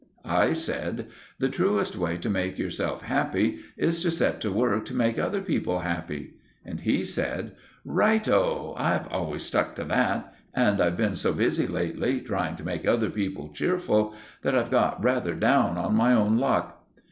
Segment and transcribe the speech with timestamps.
[0.25, 4.95] I said— "The truest way to make yourself happy is to set to work to
[4.95, 6.33] make other people happy."
[6.65, 7.51] And he said—
[7.85, 8.73] "Righto!
[8.79, 10.33] I've always stuck to that.
[10.55, 15.03] And I've been so busy lately, trying to make other people cheerful, that I've got
[15.03, 16.83] rather down on my own luck."